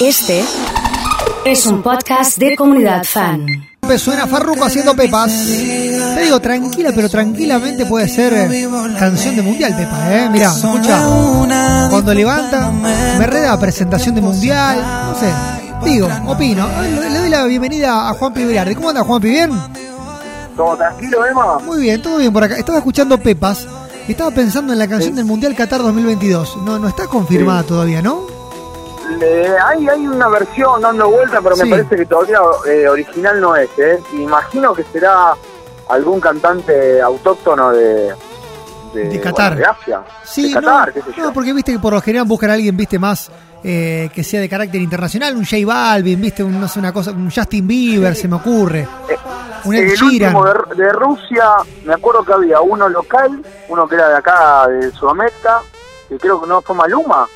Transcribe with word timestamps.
Este 0.00 0.44
es 1.44 1.66
un 1.66 1.82
podcast 1.82 2.38
de 2.38 2.56
comunidad 2.56 3.04
fan. 3.04 3.46
Suena 3.96 4.26
Farruko 4.26 4.64
haciendo 4.64 4.94
pepas. 4.94 5.30
Te 5.34 6.22
digo, 6.24 6.40
tranquila, 6.40 6.92
pero 6.94 7.08
tranquilamente 7.08 7.86
puede 7.86 8.06
ser 8.08 8.32
eh, 8.34 8.68
canción 8.98 9.34
de 9.36 9.42
mundial, 9.42 9.74
Pepa, 9.76 10.14
¿eh? 10.14 10.28
Mira, 10.30 10.48
escucha. 10.54 11.00
Cuando 11.90 12.12
levanta, 12.14 12.70
me 12.70 13.26
reda 13.26 13.58
presentación 13.58 14.14
de 14.14 14.20
mundial. 14.20 14.78
No 14.80 15.18
sé. 15.18 15.32
Digo, 15.84 16.08
opino. 16.26 16.68
Le, 16.82 17.10
le 17.10 17.18
doy 17.18 17.28
la 17.30 17.44
bienvenida 17.44 18.08
a 18.10 18.12
Juan 18.14 18.32
Pibriardi. 18.34 18.74
¿Cómo 18.74 18.90
anda, 18.90 19.02
Juan 19.04 19.22
Bien? 19.22 19.50
¿Todo 20.56 20.76
tranquilo, 20.76 21.24
Emma? 21.24 21.58
Muy 21.60 21.80
bien, 21.82 22.02
todo 22.02 22.18
bien 22.18 22.32
por 22.32 22.44
acá. 22.44 22.56
Estaba 22.56 22.78
escuchando 22.78 23.16
Pepas. 23.18 23.66
y 24.06 24.10
Estaba 24.12 24.30
pensando 24.32 24.72
en 24.72 24.78
la 24.78 24.86
canción 24.88 25.14
del 25.14 25.24
Mundial 25.24 25.54
Qatar 25.54 25.80
2022. 25.82 26.58
No, 26.64 26.78
no 26.78 26.88
está 26.88 27.06
confirmada 27.06 27.62
todavía, 27.62 28.02
¿no? 28.02 28.37
Le- 29.18 29.58
hay, 29.58 29.88
hay 29.88 30.06
una 30.06 30.28
versión 30.28 30.80
dando 30.80 31.08
vuelta, 31.10 31.40
pero 31.42 31.56
Sí. 31.56 31.64
me 31.64 31.70
parece 31.70 31.96
que 31.96 32.06
todavía 32.06 32.38
eh, 32.66 32.88
original 32.88 33.40
no 33.40 33.56
es. 33.56 33.68
¿eh? 33.78 33.98
Imagino 34.14 34.74
que 34.74 34.84
será 34.84 35.34
algún 35.88 36.20
cantante 36.20 37.00
autóctono 37.00 37.70
de, 37.72 38.14
De 38.94 39.20
Qatar. 39.20 39.54
bueno, 39.54 39.56
de 39.56 39.64
Asia. 39.66 40.02
Sí, 40.24 40.48
de 40.48 40.54
Qatar, 40.60 40.92
no, 41.16 41.32
porque 41.32 41.52
viste 41.52 41.72
que 41.72 41.78
por 41.78 41.92
lo 41.92 42.00
general 42.00 42.26
buscan 42.26 42.50
a 42.50 42.54
alguien, 42.54 42.76
viste, 42.76 42.98
más 42.98 43.30
eh, 43.64 44.08
que 44.14 44.22
sea 44.22 44.40
de 44.40 44.48
carácter 44.48 44.80
internacional, 44.80 45.34
un 45.36 45.44
J 45.44 45.56
Balvin, 45.66 46.20
viste, 46.20 46.44
un, 46.44 46.60
no 46.60 46.68
sé, 46.68 46.78
una 46.78 46.92
cosa, 46.92 47.10
un 47.12 47.30
Justin 47.30 47.66
Bieber, 47.66 48.14
se 48.14 48.28
me 48.28 48.36
ocurre. 48.36 48.86
Un 49.64 49.74
Ed 49.74 49.90
el 49.94 50.02
último 50.04 50.44
de, 50.44 50.84
de 50.84 50.92
Rusia, 50.92 51.44
me 51.84 51.94
acuerdo 51.94 52.22
que 52.24 52.32
había 52.32 52.60
uno 52.60 52.88
local, 52.88 53.42
uno 53.68 53.88
que 53.88 53.96
era 53.96 54.08
de 54.10 54.16
acá, 54.16 54.68
de 54.68 54.92
Sudamérica, 54.92 55.60
que 56.08 56.16
creo 56.16 56.40
que 56.40 56.46
no 56.46 56.62
fue 56.62 56.76
Maluma. 56.76 57.26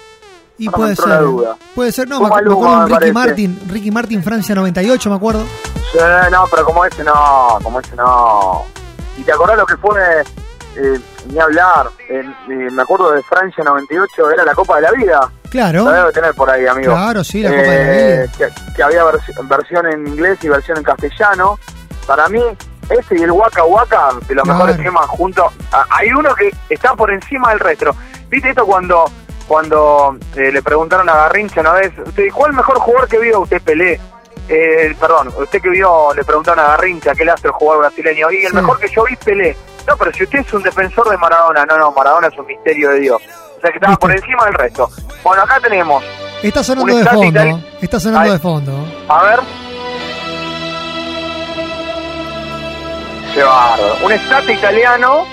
Y 0.65 0.69
puede 0.71 0.97
ser. 0.97 1.09
la 1.09 1.19
duda. 1.21 1.57
Puede 1.75 1.93
ser, 1.93 2.09
no, 2.09 2.21
me, 2.21 2.27
acuerdo 2.27 2.57
un 2.57 2.80
Ricky 2.83 2.93
parece. 2.95 3.12
Martin, 3.12 3.61
Ricky 3.69 3.91
Martin 3.91 4.23
Francia 4.23 4.55
98, 4.55 5.11
me 5.11 5.16
acuerdo. 5.16 5.45
Sí, 5.93 5.98
no, 6.31 6.45
pero 6.50 6.64
como 6.64 6.84
ese 6.84 7.03
no, 7.05 7.59
como 7.62 7.81
ese 7.81 7.95
no. 7.97 8.64
¿Y 9.19 9.23
te 9.23 9.33
acordás 9.33 9.56
lo 9.59 9.67
que 9.67 9.77
fue, 9.77 10.01
eh, 10.77 10.98
ni 11.31 11.39
hablar, 11.39 11.89
eh, 12.09 12.23
me 12.48 12.83
acuerdo 12.83 13.11
de 13.12 13.23
Francia 13.23 13.62
98, 13.64 14.31
era 14.31 14.45
la 14.45 14.55
Copa 14.55 14.77
de 14.77 14.83
la 14.83 14.91
Vida. 14.92 15.31
Claro. 15.51 15.84
La 15.84 15.98
debe 15.98 16.12
tener 16.12 16.34
por 16.34 16.48
ahí, 16.48 16.67
amigo. 16.67 16.92
Claro, 16.95 17.23
sí, 17.23 17.42
la 17.42 17.51
Copa 17.51 17.62
de 17.62 17.84
la 17.84 17.92
Vida. 18.23 18.33
Que, 18.39 18.73
que 18.75 18.83
había 18.83 19.05
vers- 19.05 19.48
versión 19.48 19.86
en 19.86 20.06
inglés 20.06 20.39
y 20.42 20.48
versión 20.48 20.79
en 20.79 20.84
castellano. 20.84 21.58
Para 22.06 22.27
mí, 22.31 22.41
ese 22.89 23.19
y 23.19 23.23
el 23.23 23.31
Waka 23.33 23.64
Waka, 23.64 24.08
de 24.27 24.34
los 24.34 24.45
Claro. 24.45 24.58
mejores 24.61 24.77
temas 24.83 25.06
juntos. 25.08 25.53
Hay 25.91 26.11
uno 26.12 26.34
que 26.34 26.51
está 26.70 26.95
por 26.95 27.11
encima 27.12 27.51
del 27.51 27.61
resto. 27.61 27.95
¿Viste 28.31 28.48
esto 28.48 28.64
cuando 28.64 29.05
cuando 29.53 30.17
eh, 30.34 30.50
le 30.50 30.62
preguntaron 30.62 31.06
a 31.11 31.14
Garrincha 31.14 31.61
una 31.61 31.72
vez, 31.75 31.92
usted, 32.06 32.28
¿cuál 32.33 32.55
mejor 32.55 32.78
jugador 32.78 33.06
que 33.06 33.19
vio 33.19 33.41
usted 33.41 33.61
Pelé? 33.61 34.00
Eh, 34.48 34.97
perdón, 34.98 35.28
usted 35.39 35.61
que 35.61 35.69
vio, 35.69 36.14
le 36.14 36.25
preguntaron 36.25 36.61
a 36.64 36.69
Garrincha, 36.69 37.14
que 37.14 37.22
él 37.22 37.28
hace 37.28 37.48
el 37.48 37.53
jugador 37.53 37.83
brasileño, 37.83 38.30
y 38.30 38.47
el 38.47 38.48
Sí. 38.50 38.56
mejor 38.56 38.80
que 38.80 38.89
yo 38.89 39.05
vi 39.05 39.14
Pelé. 39.17 39.55
No, 39.86 39.95
pero 39.98 40.11
si 40.14 40.23
usted 40.25 40.39
es 40.39 40.50
un 40.55 40.62
defensor 40.62 41.06
de 41.11 41.19
Maradona, 41.19 41.67
no, 41.67 41.77
no, 41.77 41.92
Maradona 41.92 42.28
es 42.28 42.39
un 42.39 42.47
misterio 42.47 42.89
de 42.92 43.00
Dios. 43.00 43.20
O 43.58 43.61
sea 43.61 43.70
que 43.70 43.77
estaba 43.77 43.95
por 43.97 44.11
encima 44.11 44.42
del 44.47 44.55
resto. 44.55 44.89
Bueno, 45.23 45.42
acá 45.42 45.61
tenemos, 45.61 46.03
Está 46.42 46.64
sonando 46.64 46.97
de 46.97 47.05
fondo. 47.05 47.23
itali- 47.25 47.64
Está 47.83 48.00
sonando 48.00 48.33
de 48.33 48.39
fondo. 48.39 48.73
a 49.11 49.23
ver. 49.25 49.41
Qué. 53.34 53.45
Un 54.03 54.12
estate 54.12 54.53
italiano 54.55 55.27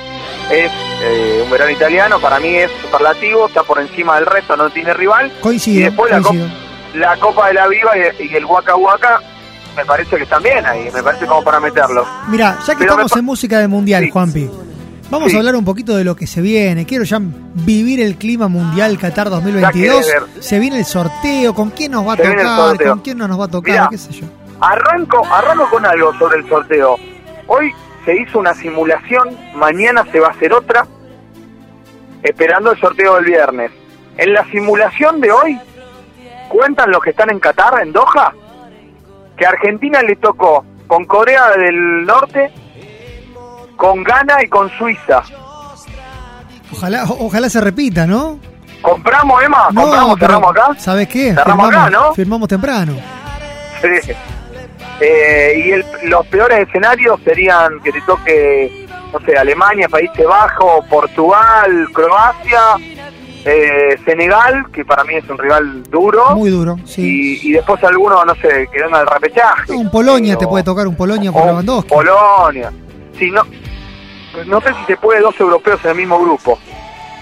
es 0.52 0.72
eh, 1.02 1.42
un 1.44 1.50
verano 1.52 1.72
italiano, 1.72 2.20
para 2.20 2.40
mí 2.40 2.56
es 2.56 2.72
superlativo, 2.82 3.48
está 3.48 3.64
por 3.64 3.80
encima 3.80 4.16
del 4.16 4.26
resto, 4.26 4.56
no 4.58 4.70
tiene 4.70 4.94
rival. 4.94 5.32
Y 5.38 5.42
Coincido, 5.42 5.86
después 5.86 6.12
la, 6.12 6.22
coincido. 6.22 6.48
cop- 6.48 6.96
la 6.96 7.18
Copa 7.18 7.48
de 7.50 7.54
la 7.54 7.68
Viva 7.68 7.92
y, 8.20 8.24
y 8.26 8.36
el 8.36 8.46
Waka 8.46 8.76
Waka, 8.76 9.20
me 9.78 9.86
parece 9.86 10.18
que 10.18 10.24
están 10.24 10.42
bien 10.44 10.66
ahí, 10.66 10.90
me 10.94 11.04
parece 11.04 11.26
como 11.28 11.44
para 11.44 11.60
meterlos. 11.60 12.08
Mira, 12.28 12.58
ya 12.66 12.74
que 12.74 12.80
Pero 12.80 12.92
estamos 12.94 13.16
en 13.16 13.26
música 13.26 13.60
de 13.60 13.68
mundial, 13.68 14.04
Sí. 14.06 14.10
Juanpi, 14.12 14.50
vamos 15.12 15.30
Sí. 15.30 15.36
a 15.36 15.40
hablar 15.40 15.56
un 15.56 15.64
poquito 15.66 15.96
de 15.96 16.04
lo 16.04 16.16
que 16.16 16.26
se 16.28 16.42
viene. 16.42 16.86
Quiero 16.86 17.04
ya 17.04 17.20
vivir 17.22 18.02
el 18.02 18.16
clima 18.18 18.48
mundial 18.48 18.98
Qatar 18.98 19.30
2022. 19.30 20.06
Ya 20.08 20.12
querés 20.14 20.32
ver. 20.36 20.44
Se 20.44 20.58
viene 20.60 20.80
el 20.80 20.86
sorteo, 20.86 21.54
con 21.54 21.70
quién 21.70 21.92
nos 21.92 22.08
va 22.08 22.14
a 22.14 22.18
Se 22.18 22.24
tocar, 22.24 22.84
con 22.88 23.00
quién 23.02 23.18
no 23.20 23.28
nos 23.28 23.40
va 23.40 23.46
a 23.46 23.50
tocar, 23.50 23.72
Mirá. 23.72 23.88
qué 23.92 23.98
sé 23.98 24.12
yo. 24.12 24.26
Arranco, 24.62 25.26
arranco 25.32 25.70
con 25.70 25.86
algo 25.86 26.14
sobre 26.18 26.40
el 26.40 26.50
sorteo. 26.50 26.98
Hoy 27.48 27.72
se 28.06 28.16
hizo 28.16 28.40
una 28.40 28.54
simulación, 28.54 29.38
mañana 29.56 30.06
se 30.12 30.20
va 30.20 30.28
a 30.28 30.32
hacer 30.32 30.54
otra, 30.54 30.86
esperando 32.24 32.72
el 32.72 32.80
sorteo 32.80 33.16
del 33.16 33.26
viernes. 33.26 33.72
En 34.18 34.34
la 34.34 34.46
simulación 34.46 35.22
de 35.22 35.32
hoy, 35.32 35.60
cuentan 36.50 36.92
los 36.92 37.02
que 37.02 37.12
están 37.12 37.30
en 37.30 37.40
Qatar, 37.40 37.82
en 37.82 37.94
Doha, 37.94 38.34
que 39.38 39.46
a 39.46 39.50
Argentina 39.50 40.02
le 40.02 40.16
tocó 40.18 40.66
con 40.88 41.06
Corea 41.06 41.52
del 41.52 42.06
Norte, 42.06 42.52
con 43.76 44.04
Ghana 44.04 44.44
y 44.44 44.48
con 44.50 44.70
Suiza. 44.72 45.24
Ojalá, 46.72 47.06
ojalá 47.08 47.50
se 47.50 47.62
repita, 47.62 48.06
¿no? 48.06 48.40
¿Compramos, 48.82 49.44
Emma? 49.44 49.66
¿Compramos? 49.68 50.16
pero, 50.20 50.34
¿Cerramos 50.34 50.52
acá? 50.52 50.80
¿Sabes 50.80 51.08
qué? 51.08 51.34
Cerramos 51.34 51.68
acá, 51.70 51.86
firmamos, 51.86 52.10
¿no? 52.10 52.14
firmamos 52.14 52.48
temprano. 52.48 52.94
Sí. 53.82 54.14
Eh, 55.02 55.64
y 55.66 55.72
el- 55.72 55.86
los 56.10 56.26
peores 56.28 56.68
escenarios 56.68 57.20
serían 57.24 57.80
que 57.82 57.92
te 57.92 58.02
toque, 58.02 58.86
no 59.14 59.20
sé, 59.26 59.38
Alemania, 59.38 59.88
Países 59.88 60.26
Bajos, 60.26 60.86
Portugal, 60.90 61.88
Croacia, 61.94 62.60
eh, 63.46 63.98
Senegal, 64.04 64.66
que 64.74 64.84
para 64.84 65.06
mí 65.06 65.16
es 65.16 65.30
un 65.30 65.38
rival 65.38 65.84
duro, 65.84 66.36
Muy 66.36 66.50
duro, 66.50 66.76
sí. 66.84 67.40
y, 67.42 67.50
y 67.50 67.54
después 67.54 67.82
alguno, 67.86 68.26
no 68.26 68.36
sé, 68.36 68.68
que 68.72 68.84
venga 68.84 69.00
al 69.00 69.08
repechaje. 69.08 69.72
un 69.72 69.90
Polonia 69.90 70.36
te 70.38 70.46
puede 70.46 70.64
tocar, 70.66 70.86
un 70.88 70.96
Polonia 70.96 71.32
por 71.32 71.46
Lewandowski. 71.46 71.90
Polonia. 71.90 72.72
Sí, 73.18 73.32
no, 73.32 73.44
no 74.48 74.60
sé 74.62 74.70
si 74.74 74.86
se 74.86 74.98
puede 74.98 75.22
dos 75.22 75.40
europeos 75.40 75.80
en 75.86 75.92
el 75.92 75.98
mismo 75.98 76.20
grupo. 76.20 76.60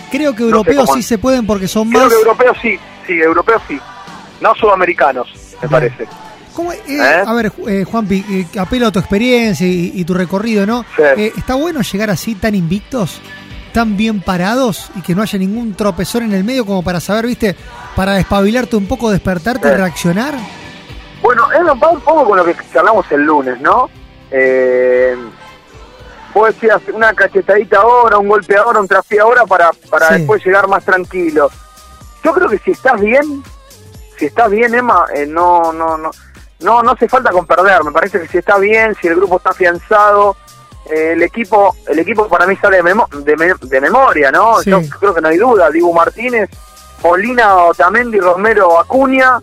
Creo 0.10 0.34
que 0.36 0.44
no 0.44 0.50
sé 0.64 0.72
europeos 0.72 0.90
sí 0.96 1.04
se 1.04 1.18
pueden 1.20 1.46
porque 1.46 1.68
son 1.68 1.90
Creo 1.90 2.04
más... 2.06 2.10
que 2.14 2.20
europeos 2.20 2.58
sí, 2.62 2.80
sí, 3.06 3.14
europeos 3.20 3.62
sí. 3.68 3.80
No 4.42 4.56
sudamericanos, 4.56 5.28
me 5.62 5.68
Bien. 5.68 5.70
parece. 5.70 6.08
¿Cómo, 6.58 6.74
eh, 6.74 6.80
¿Eh? 6.88 7.24
A 7.24 7.34
ver, 7.36 7.52
eh, 7.68 7.84
Juanpi, 7.90 8.26
eh, 8.28 8.60
apelo 8.60 8.88
a 8.88 8.92
tu 8.92 8.98
experiencia 8.98 9.68
y, 9.68 9.92
y 9.94 10.04
tu 10.06 10.16
recorrido, 10.16 10.66
¿no? 10.66 10.84
Sí. 10.96 11.32
¿Está 11.38 11.54
bueno 11.54 11.82
llegar 11.82 12.10
así 12.10 12.34
tan 12.34 12.56
invictos, 12.56 13.22
tan 13.74 13.96
bien 13.96 14.22
parados 14.22 14.90
y 14.96 15.02
que 15.04 15.14
no 15.14 15.22
haya 15.22 15.38
ningún 15.38 15.76
tropezón 15.76 16.24
en 16.24 16.34
el 16.34 16.44
medio 16.44 16.66
como 16.66 16.82
para 16.84 17.00
saber, 17.00 17.28
viste, 17.28 17.56
para 17.96 18.14
despabilarte 18.14 18.76
un 18.76 18.88
poco, 18.88 19.12
despertarte 19.12 19.68
y 19.68 19.72
Sí. 19.72 19.78
reaccionar? 19.78 20.34
Bueno, 21.22 21.44
es 21.52 21.60
un 21.60 21.80
poco- 21.80 21.94
un 21.94 22.02
poco 22.02 22.26
con 22.26 22.38
lo 22.40 22.44
que 22.46 22.56
charlamos 22.74 23.06
el 23.12 23.22
lunes, 23.22 23.62
¿no? 23.62 23.88
Eh, 24.32 25.16
vos 26.34 26.48
decías 26.56 26.82
una 26.92 27.14
cachetadita 27.14 27.78
ahora, 27.82 28.18
un 28.18 28.28
golpe 28.30 28.58
ahora, 28.58 28.80
un 28.80 28.88
traspié 28.88 29.20
ahora 29.20 29.46
para, 29.46 29.70
para 29.92 30.08
Sí. 30.08 30.14
después 30.16 30.44
llegar 30.44 30.68
más 30.68 30.84
tranquilo. 30.84 31.52
Yo 32.24 32.34
creo 32.34 32.50
que 32.50 32.58
si 32.58 32.72
estás 32.72 33.00
bien, 33.00 33.44
si 34.18 34.26
estás 34.26 34.50
bien, 34.50 34.74
Emma, 34.74 35.06
eh, 35.16 35.28
no, 35.28 35.72
no, 35.72 35.98
no, 35.98 36.10
no, 36.60 36.82
no 36.84 36.92
hace 36.92 37.08
falta 37.08 37.32
con 37.32 37.46
perder. 37.46 37.84
Me 37.84 37.92
parece 37.92 38.20
que 38.22 38.28
si 38.28 38.38
está 38.40 38.58
bien, 38.58 38.96
si 39.02 39.08
el 39.08 39.16
grupo 39.16 39.38
está 39.38 39.52
afianzado, 39.52 40.36
eh, 40.90 41.12
el 41.14 41.24
equipo, 41.24 41.76
el 41.88 42.00
equipo 42.00 42.28
para 42.28 42.46
mí 42.48 42.56
sale 42.58 42.78
de, 42.78 42.84
memo- 42.84 43.08
de, 43.12 43.36
me- 43.36 43.54
de 43.60 43.82
memoria, 43.82 44.32
¿no? 44.32 44.60
Sí. 44.60 44.70
Yo 44.70 44.80
creo 45.00 45.14
que 45.14 45.22
no 45.22 45.28
hay 45.28 45.38
duda. 45.38 45.70
Dibu 45.70 45.94
Martínez, 45.94 46.50
Molina, 47.04 47.56
Otamendi, 47.56 48.20
Romero, 48.20 48.80
Acuña, 48.80 49.40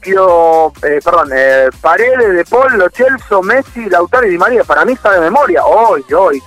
Pido, 0.00 0.72
eh, 0.82 1.00
perdón, 1.04 1.30
eh, 1.34 1.68
Paredes, 1.80 2.34
De 2.36 2.44
Paul, 2.44 2.76
Lo 2.78 2.88
Celso, 2.90 3.42
Messi, 3.42 3.86
Lautaro 3.90 4.26
y 4.26 4.30
Di 4.30 4.38
María. 4.38 4.62
Para 4.62 4.84
mí 4.84 4.92
está 4.92 5.10
de 5.12 5.20
memoria, 5.20 5.64
hoy, 5.64 6.04
hoy. 6.16 6.40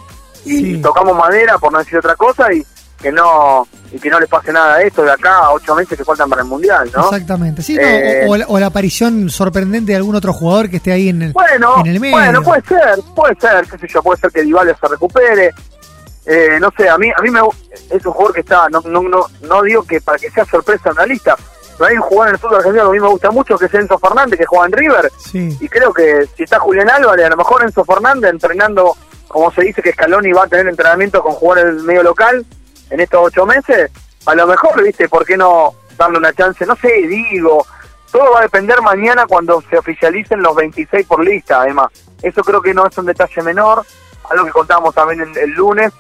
Y 0.45 0.75
Sí. 0.75 0.81
tocamos 0.81 1.17
madera, 1.17 1.57
por 1.57 1.73
no 1.73 1.79
decir 1.79 1.97
otra 1.97 2.15
cosa, 2.15 2.53
y 2.53 2.65
que 3.01 3.11
no 3.11 3.67
y 3.91 3.99
que 3.99 4.09
no 4.09 4.19
les 4.19 4.29
pase 4.29 4.51
nada 4.53 4.75
a 4.75 4.81
esto 4.81 5.03
de 5.03 5.11
acá 5.11 5.37
a 5.37 5.51
ocho 5.51 5.73
meses 5.75 5.97
que 5.97 6.05
faltan 6.05 6.29
para 6.29 6.41
el 6.43 6.47
Mundial, 6.47 6.89
¿no? 6.95 7.05
Exactamente, 7.05 7.61
sí, 7.61 7.75
no, 7.75 7.81
Eh, 7.81 8.25
o, 8.27 8.31
o 8.33 8.37
la, 8.37 8.45
o 8.47 8.59
la 8.59 8.65
aparición 8.67 9.29
sorprendente 9.29 9.91
de 9.91 9.95
algún 9.97 10.15
otro 10.15 10.31
jugador 10.33 10.69
que 10.69 10.77
esté 10.77 10.91
ahí 10.91 11.09
en 11.09 11.21
el, 11.23 11.33
Bueno, 11.33 11.75
en 11.79 11.87
el 11.87 11.99
medio. 11.99 12.15
bueno, 12.15 12.41
puede 12.43 12.61
ser, 12.63 12.99
puede 13.15 13.35
ser, 13.39 13.65
qué 13.67 13.77
sé 13.77 13.87
yo, 13.93 14.01
puede 14.03 14.19
ser 14.19 14.31
que 14.31 14.43
Dybala 14.43 14.75
se 14.79 14.87
recupere. 14.87 15.51
Eh, 16.25 16.59
no 16.59 16.69
sé, 16.77 16.87
a 16.87 16.97
mí 16.97 17.09
a 17.15 17.21
mí 17.21 17.31
me 17.31 17.39
es 17.89 18.05
un 18.05 18.11
jugador 18.11 18.33
que 18.35 18.41
está, 18.41 18.69
no 18.69 18.81
no 18.85 19.01
no, 19.01 19.25
no 19.41 19.63
digo 19.63 19.83
que 19.83 19.99
para 20.01 20.19
que 20.19 20.29
sea 20.29 20.45
sorpresa 20.45 20.89
en 20.91 20.95
la 20.97 21.05
lista, 21.07 21.35
pero 21.77 21.89
hay 21.89 21.95
un 21.95 22.01
jugador 22.03 22.27
en 22.27 22.33
el 22.35 22.39
fútbol 22.39 22.55
argentino 22.57 22.83
que 22.83 22.89
a 22.89 22.93
mí 22.93 22.99
me 22.99 23.07
gusta 23.07 23.31
mucho, 23.31 23.57
que 23.57 23.65
es 23.65 23.73
Enzo 23.73 23.97
Fernández, 23.97 24.37
que 24.37 24.45
juega 24.45 24.65
en 24.67 24.71
River, 24.73 25.11
Sí, 25.17 25.57
y 25.59 25.67
creo 25.67 25.91
que 25.91 26.27
si 26.37 26.43
está 26.43 26.59
Julián 26.59 26.89
Álvarez, 26.89 27.25
a 27.25 27.29
lo 27.29 27.37
mejor 27.37 27.63
Enzo 27.63 27.83
Fernández 27.83 28.29
entrenando, 28.31 28.95
como 29.27 29.51
se 29.51 29.61
dice 29.63 29.81
que 29.81 29.93
Scaloni 29.93 30.31
va 30.31 30.43
a 30.43 30.47
tener 30.47 30.67
entrenamiento 30.67 31.23
con 31.23 31.31
jugadores 31.33 31.75
del 31.77 31.83
medio 31.85 32.03
local 32.03 32.45
en 32.89 32.99
estos 32.99 33.19
ocho 33.23 33.45
meses, 33.45 33.91
a 34.25 34.35
lo 34.35 34.47
mejor, 34.47 34.83
viste, 34.83 35.07
¿por 35.09 35.25
qué 35.25 35.37
no 35.37 35.73
darle 35.97 36.17
una 36.17 36.33
chance? 36.33 36.65
No 36.65 36.75
sé, 36.75 37.07
digo, 37.07 37.65
todo 38.11 38.31
va 38.33 38.39
a 38.39 38.43
depender 38.43 38.81
mañana 38.81 39.25
cuando 39.27 39.61
se 39.69 39.77
oficialicen 39.77 40.41
los 40.41 40.55
26 40.55 41.05
por 41.05 41.23
lista, 41.23 41.61
además. 41.61 41.89
Eso 42.21 42.43
creo 42.43 42.61
que 42.61 42.73
no 42.73 42.85
es 42.87 42.97
un 42.97 43.05
detalle 43.05 43.41
menor, 43.41 43.85
algo 44.29 44.45
que 44.45 44.51
contábamos 44.51 44.93
también 44.93 45.21
el, 45.21 45.37
el 45.37 45.51
lunes. 45.51 45.91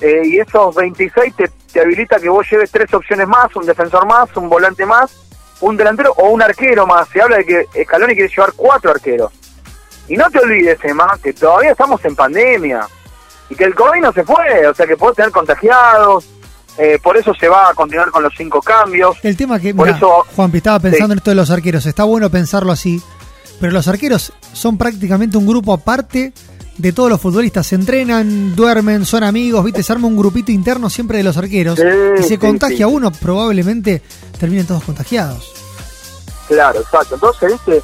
Eh, 0.00 0.22
y 0.24 0.38
esos 0.40 0.74
26 0.74 1.36
te, 1.36 1.48
te 1.72 1.80
habilita 1.80 2.18
que 2.18 2.28
vos 2.28 2.46
lleves 2.50 2.70
tres 2.70 2.92
opciones 2.92 3.28
más, 3.28 3.54
un 3.54 3.64
defensor 3.64 4.06
más, 4.06 4.28
un 4.36 4.48
volante 4.48 4.84
más, 4.84 5.24
un 5.60 5.76
delantero 5.76 6.12
o 6.16 6.30
un 6.30 6.42
arquero 6.42 6.86
más. 6.86 7.08
Se 7.08 7.22
habla 7.22 7.38
de 7.38 7.44
que 7.44 7.84
Scaloni 7.84 8.14
quiere 8.14 8.28
llevar 8.28 8.52
cuatro 8.56 8.90
arqueros. 8.90 9.32
Y 10.08 10.16
no 10.16 10.28
te 10.30 10.40
olvides, 10.40 10.78
Emma, 10.82 11.18
que 11.22 11.32
todavía 11.32 11.70
estamos 11.70 12.04
en 12.04 12.14
pandemia 12.14 12.86
y 13.50 13.54
que 13.54 13.64
el 13.64 13.74
COVID 13.74 14.00
no 14.00 14.12
se 14.12 14.24
fue, 14.24 14.66
o 14.66 14.74
sea 14.74 14.86
que 14.86 14.96
puede 14.96 15.14
tener 15.14 15.30
contagiados. 15.30 16.24
Eh, 16.76 16.98
por 17.00 17.16
eso 17.16 17.32
se 17.38 17.48
va 17.48 17.68
a 17.70 17.74
continuar 17.74 18.10
con 18.10 18.22
los 18.24 18.32
cinco 18.36 18.60
cambios. 18.60 19.16
El 19.22 19.36
tema 19.36 19.60
que, 19.60 19.72
por 19.72 19.86
mirá, 19.86 19.96
eso, 19.96 20.24
Juanpi, 20.34 20.58
estaba 20.58 20.80
pensando 20.80 21.06
Sí. 21.08 21.12
en 21.12 21.18
esto 21.18 21.30
de 21.30 21.36
los 21.36 21.50
arqueros. 21.50 21.86
Está 21.86 22.02
bueno 22.02 22.30
pensarlo 22.30 22.72
así, 22.72 23.00
pero 23.60 23.72
los 23.72 23.86
arqueros 23.86 24.32
son 24.52 24.76
prácticamente 24.76 25.36
un 25.36 25.46
grupo 25.46 25.72
aparte 25.72 26.32
de 26.76 26.92
todos 26.92 27.08
los 27.08 27.20
futbolistas. 27.20 27.68
Se 27.68 27.76
entrenan, 27.76 28.56
duermen, 28.56 29.04
son 29.04 29.22
amigos, 29.22 29.64
¿viste? 29.64 29.84
Se 29.84 29.92
arma 29.92 30.08
un 30.08 30.16
grupito 30.16 30.50
interno 30.50 30.90
siempre 30.90 31.18
de 31.18 31.24
los 31.24 31.36
arqueros. 31.36 31.78
Sí, 31.78 31.84
y 32.18 32.22
se 32.22 32.28
sí, 32.30 32.38
contagia 32.38 32.88
uno, 32.88 33.12
probablemente 33.12 34.02
terminen 34.40 34.66
todos 34.66 34.82
contagiados. 34.82 35.52
Claro, 36.48 36.80
exacto. 36.80 37.14
Entonces, 37.14 37.52
viste, 37.52 37.82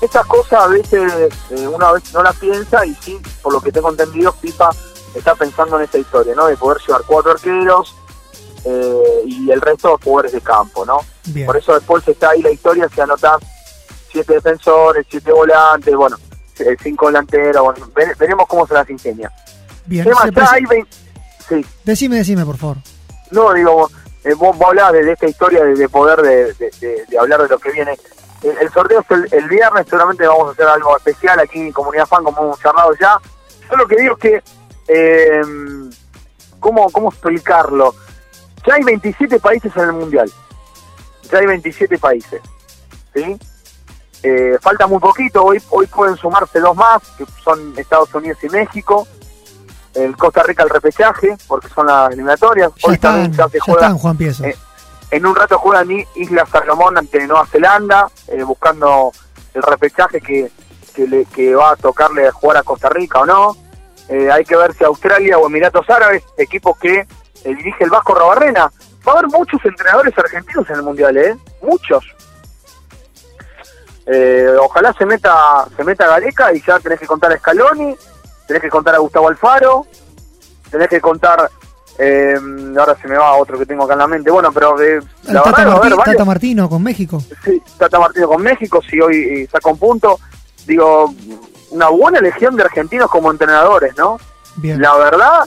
estas 0.00 0.24
cosas 0.24 0.62
a 0.62 0.66
veces 0.68 1.12
eh, 1.50 1.68
uno 1.68 1.86
a 1.86 1.92
veces 1.92 2.14
no 2.14 2.22
las 2.22 2.36
piensa 2.36 2.86
y 2.86 2.94
sí, 3.02 3.18
por 3.42 3.52
lo 3.52 3.60
que 3.60 3.70
tengo 3.70 3.90
entendido, 3.90 4.32
FIFA 4.32 4.70
está 5.14 5.34
pensando 5.34 5.76
en 5.78 5.84
esta 5.84 5.98
historia, 5.98 6.34
¿no? 6.34 6.46
De 6.46 6.56
poder 6.56 6.80
llevar 6.86 7.02
cuatro 7.06 7.32
arqueros 7.32 7.94
eh, 8.64 9.22
y 9.26 9.50
el 9.50 9.60
resto 9.60 9.98
jugadores 10.02 10.32
de 10.32 10.40
campo, 10.40 10.84
¿no? 10.84 10.98
Bien. 11.26 11.46
Por 11.46 11.56
eso 11.56 11.74
después 11.74 12.06
está 12.06 12.30
ahí 12.30 12.42
la 12.42 12.50
historia, 12.50 12.88
se 12.94 13.02
anotan 13.02 13.38
siete 14.10 14.34
defensores, 14.34 15.06
siete 15.08 15.32
volantes, 15.32 15.94
bueno, 15.94 16.16
eh, 16.58 16.76
cinco 16.82 17.06
delanteros, 17.06 17.62
bueno, 17.62 17.86
vere- 17.94 18.16
veremos 18.18 18.46
cómo 18.48 18.66
se 18.66 18.74
las 18.74 18.88
ingenia. 18.90 19.30
Bien. 19.86 20.04
Tema, 20.04 20.50
hay 20.52 20.64
vein- 20.64 20.86
Sí, 21.48 21.64
Decime, 21.84 22.16
decime, 22.16 22.44
por 22.46 22.56
favor. 22.58 22.76
no, 23.32 23.52
digo, 23.54 23.90
eh, 24.24 24.34
vos, 24.34 24.56
vos 24.56 24.68
hablabas 24.68 24.92
de, 24.92 25.04
de 25.04 25.12
esta 25.12 25.26
historia 25.26 25.64
de, 25.64 25.74
de 25.74 25.88
poder 25.88 26.20
de, 26.22 26.52
de- 26.54 26.70
de- 26.80 27.04
de 27.08 27.18
hablar 27.18 27.42
de 27.42 27.48
lo 27.48 27.58
que 27.58 27.72
viene. 27.72 27.98
El, 28.42 28.56
el 28.58 28.70
sorteo 28.72 29.00
es 29.00 29.10
el, 29.10 29.28
el 29.32 29.48
viernes, 29.48 29.86
seguramente 29.86 30.26
vamos 30.26 30.48
a 30.48 30.52
hacer 30.52 30.66
algo 30.66 30.96
especial 30.96 31.40
aquí 31.40 31.58
en 31.58 31.72
Comunidad 31.72 32.06
Fan, 32.06 32.22
como 32.24 32.42
hemos 32.42 32.60
charlado 32.60 32.92
ya. 33.00 33.18
Yo 33.68 33.76
lo 33.76 33.86
que 33.88 33.96
digo 33.96 34.14
es 34.14 34.20
que, 34.20 34.42
eh, 34.92 35.42
¿cómo, 36.58 36.90
¿cómo 36.90 37.10
explicarlo? 37.10 37.94
Ya 38.66 38.74
hay 38.74 38.82
27 38.84 39.38
países 39.40 39.74
en 39.76 39.82
el 39.84 39.92
Mundial. 39.92 40.30
Ya 41.30 41.38
hay 41.38 41.46
27 41.46 41.98
países. 41.98 42.40
¿Sí? 43.14 43.38
Eh, 44.22 44.58
falta 44.60 44.86
muy 44.86 44.98
poquito, 44.98 45.42
hoy, 45.42 45.62
hoy 45.70 45.86
pueden 45.86 46.16
sumarse 46.16 46.60
dos 46.60 46.76
más, 46.76 47.00
que 47.16 47.24
son 47.42 47.72
Estados 47.78 48.12
Unidos 48.14 48.38
y 48.42 48.48
México. 48.48 49.06
El 49.94 50.16
Costa 50.16 50.42
Rica 50.42 50.62
el 50.62 50.68
repechaje, 50.70 51.36
porque 51.48 51.68
son 51.68 51.86
las 51.86 52.12
eliminatorias. 52.12 52.70
Ya 52.76 52.88
hoy 52.88 52.94
están, 52.94 53.12
también 53.14 53.32
ya 53.32 53.48
se 53.48 53.58
ya 53.58 53.64
juega 53.64 53.80
están, 53.80 53.98
Juan 53.98 54.16
eh, 54.44 54.56
en 55.10 55.26
un 55.26 55.34
rato 55.34 55.58
juegan 55.58 55.90
I- 55.90 56.06
Isla 56.16 56.46
Salomón 56.46 56.96
ante 56.98 57.26
Nueva 57.26 57.46
Zelanda, 57.46 58.08
eh, 58.28 58.42
buscando 58.44 59.10
el 59.54 59.62
repechaje 59.62 60.20
que, 60.20 60.50
que, 60.94 61.08
le- 61.08 61.24
que 61.24 61.54
va 61.56 61.72
a 61.72 61.76
tocarle 61.76 62.30
jugar 62.30 62.58
a 62.58 62.62
Costa 62.62 62.88
Rica 62.90 63.20
o 63.20 63.26
no. 63.26 63.56
Eh, 64.10 64.28
hay 64.30 64.44
que 64.44 64.56
ver 64.56 64.74
si 64.74 64.84
Australia 64.84 65.38
o 65.38 65.46
Emiratos 65.46 65.88
Árabes, 65.88 66.22
equipos 66.36 66.76
que 66.78 66.98
eh, 67.00 67.06
dirige 67.44 67.84
el 67.84 67.90
Vasco 67.90 68.14
Rabarrena. 68.14 68.70
Va 69.06 69.12
a 69.12 69.18
haber 69.18 69.28
muchos 69.30 69.64
entrenadores 69.64 70.12
argentinos 70.18 70.68
en 70.68 70.76
el 70.76 70.82
Mundial, 70.82 71.16
¿eh? 71.16 71.36
Muchos. 71.62 72.04
Eh, 74.06 74.48
ojalá 74.60 74.92
se 74.94 75.06
meta 75.06 75.66
se 75.76 75.84
meta 75.84 76.06
Gareca 76.06 76.52
y 76.52 76.60
ya 76.66 76.80
tenés 76.80 76.98
que 76.98 77.06
contar 77.06 77.32
a 77.32 77.38
Scaloni, 77.38 77.94
tenés 78.46 78.62
que 78.62 78.68
contar 78.70 78.94
a 78.94 78.98
Gustavo 78.98 79.28
Alfaro, 79.28 79.86
tenés 80.70 80.88
que 80.88 81.00
contar 81.00 81.48
eh, 81.98 82.34
ahora 82.78 82.96
se 83.00 83.06
me 83.06 83.16
va 83.16 83.34
otro 83.36 83.58
que 83.58 83.66
tengo 83.66 83.84
acá 83.84 83.92
en 83.92 83.98
la 84.00 84.06
mente 84.08 84.30
bueno 84.30 84.50
pero 84.52 84.80
eh, 84.80 85.00
El 85.28 85.34
la 85.34 85.42
Tata, 85.42 85.58
verdad 85.64 85.72
Marti- 85.80 85.96
varios. 85.96 86.04
Tata 86.16 86.24
Martino 86.24 86.68
con 86.68 86.82
México. 86.82 87.22
Sí, 87.44 87.62
Tata 87.78 87.98
Martino 88.00 88.26
con 88.26 88.42
México 88.42 88.80
si 88.82 89.00
hoy 89.00 89.16
eh, 89.42 89.48
saca 89.52 89.68
un 89.70 89.78
punto 89.78 90.18
digo 90.66 91.14
una 91.70 91.88
buena 91.88 92.20
legión 92.20 92.56
de 92.56 92.62
argentinos 92.64 93.10
como 93.10 93.30
entrenadores 93.30 93.96
no 93.96 94.18
Bien. 94.56 94.80
la 94.80 94.96
verdad 94.96 95.40